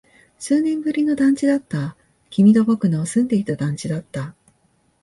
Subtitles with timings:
[0.39, 1.95] 数年ぶりの団地だった。
[2.31, 4.33] 君と僕の住んでいた団地だった。